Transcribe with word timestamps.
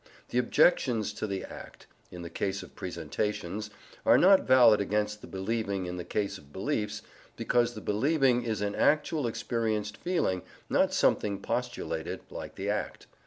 The 0.29 0.39
objections 0.39 1.13
to 1.13 1.27
the 1.27 1.43
act 1.45 1.85
(in 2.09 2.23
the 2.23 2.29
case 2.31 2.63
of 2.63 2.73
presentations) 2.75 3.69
are 4.03 4.17
not 4.17 4.47
valid 4.47 4.81
against 4.81 5.21
the 5.21 5.27
believing 5.27 5.85
in 5.85 5.97
the 5.97 6.03
case 6.03 6.39
of 6.39 6.51
beliefs, 6.51 7.03
because 7.35 7.75
the 7.75 7.81
believing 7.81 8.41
is 8.41 8.61
an 8.61 8.73
actual 8.73 9.27
experienced 9.27 9.97
feeling, 9.97 10.41
not 10.71 10.91
something 10.91 11.37
postulated, 11.39 12.21
like 12.31 12.55
the 12.55 12.67
act. 12.67 13.05